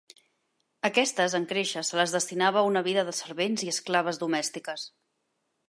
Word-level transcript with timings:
Aquestes, 0.87 1.35
en 1.39 1.45
créixer, 1.51 1.83
se 1.89 1.99
les 1.99 2.15
destinava 2.17 2.65
una 2.71 2.83
vida 2.89 3.05
de 3.11 3.15
servents 3.21 3.67
i 3.67 3.73
esclaves 3.75 4.21
domèstiques. 4.25 4.91